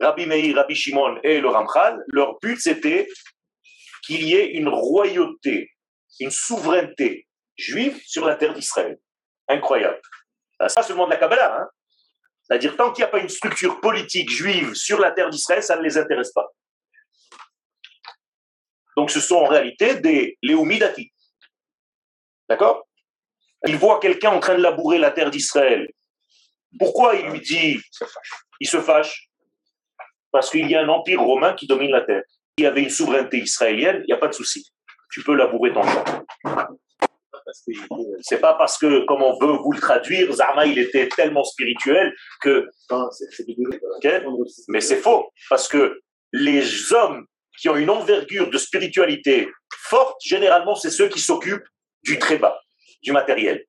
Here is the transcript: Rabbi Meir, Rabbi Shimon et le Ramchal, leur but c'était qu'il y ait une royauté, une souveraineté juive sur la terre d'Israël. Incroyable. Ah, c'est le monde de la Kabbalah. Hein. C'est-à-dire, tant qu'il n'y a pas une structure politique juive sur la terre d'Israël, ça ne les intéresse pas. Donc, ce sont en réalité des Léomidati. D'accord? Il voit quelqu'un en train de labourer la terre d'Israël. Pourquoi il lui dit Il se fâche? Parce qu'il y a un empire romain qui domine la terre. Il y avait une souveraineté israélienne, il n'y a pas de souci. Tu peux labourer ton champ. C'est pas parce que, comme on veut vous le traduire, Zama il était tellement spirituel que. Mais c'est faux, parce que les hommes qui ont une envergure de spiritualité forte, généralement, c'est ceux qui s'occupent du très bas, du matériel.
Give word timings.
Rabbi 0.00 0.26
Meir, 0.26 0.56
Rabbi 0.56 0.74
Shimon 0.74 1.20
et 1.22 1.40
le 1.40 1.48
Ramchal, 1.48 2.02
leur 2.08 2.38
but 2.40 2.58
c'était 2.60 3.06
qu'il 4.02 4.22
y 4.24 4.34
ait 4.34 4.52
une 4.52 4.68
royauté, 4.68 5.70
une 6.18 6.30
souveraineté 6.30 7.26
juive 7.56 8.00
sur 8.06 8.26
la 8.26 8.36
terre 8.36 8.54
d'Israël. 8.54 8.98
Incroyable. 9.48 10.00
Ah, 10.58 10.68
c'est 10.68 10.88
le 10.88 10.94
monde 10.94 11.08
de 11.08 11.14
la 11.14 11.20
Kabbalah. 11.20 11.60
Hein. 11.60 11.68
C'est-à-dire, 12.42 12.76
tant 12.76 12.92
qu'il 12.92 13.02
n'y 13.02 13.08
a 13.08 13.10
pas 13.10 13.20
une 13.20 13.28
structure 13.28 13.80
politique 13.80 14.30
juive 14.30 14.74
sur 14.74 14.98
la 14.98 15.12
terre 15.12 15.30
d'Israël, 15.30 15.62
ça 15.62 15.76
ne 15.76 15.82
les 15.82 15.96
intéresse 15.96 16.32
pas. 16.32 16.48
Donc, 18.96 19.10
ce 19.10 19.20
sont 19.20 19.36
en 19.36 19.46
réalité 19.46 19.96
des 20.00 20.36
Léomidati. 20.42 21.12
D'accord? 22.48 22.88
Il 23.66 23.76
voit 23.76 24.00
quelqu'un 24.00 24.30
en 24.30 24.40
train 24.40 24.56
de 24.56 24.62
labourer 24.62 24.98
la 24.98 25.10
terre 25.10 25.30
d'Israël. 25.30 25.88
Pourquoi 26.78 27.14
il 27.14 27.26
lui 27.26 27.40
dit 27.40 27.80
Il 28.58 28.68
se 28.68 28.80
fâche? 28.80 29.29
Parce 30.32 30.50
qu'il 30.50 30.70
y 30.70 30.74
a 30.74 30.82
un 30.82 30.88
empire 30.88 31.20
romain 31.20 31.54
qui 31.54 31.66
domine 31.66 31.90
la 31.90 32.02
terre. 32.02 32.22
Il 32.56 32.64
y 32.64 32.66
avait 32.66 32.82
une 32.82 32.90
souveraineté 32.90 33.38
israélienne, 33.38 34.02
il 34.02 34.06
n'y 34.06 34.12
a 34.12 34.18
pas 34.18 34.28
de 34.28 34.34
souci. 34.34 34.66
Tu 35.12 35.22
peux 35.22 35.34
labourer 35.34 35.72
ton 35.72 35.82
champ. 35.82 36.04
C'est 38.20 38.40
pas 38.40 38.54
parce 38.54 38.78
que, 38.78 39.04
comme 39.06 39.22
on 39.22 39.38
veut 39.38 39.56
vous 39.58 39.72
le 39.72 39.80
traduire, 39.80 40.30
Zama 40.32 40.66
il 40.66 40.78
était 40.78 41.08
tellement 41.08 41.44
spirituel 41.44 42.14
que. 42.40 42.68
Mais 44.68 44.80
c'est 44.80 44.96
faux, 44.96 45.32
parce 45.48 45.68
que 45.68 46.00
les 46.32 46.92
hommes 46.92 47.26
qui 47.60 47.68
ont 47.68 47.76
une 47.76 47.90
envergure 47.90 48.50
de 48.50 48.58
spiritualité 48.58 49.48
forte, 49.76 50.16
généralement, 50.24 50.74
c'est 50.74 50.90
ceux 50.90 51.08
qui 51.08 51.20
s'occupent 51.20 51.66
du 52.04 52.18
très 52.18 52.38
bas, 52.38 52.58
du 53.02 53.12
matériel. 53.12 53.64